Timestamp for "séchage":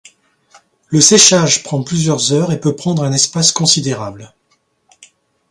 0.99-1.61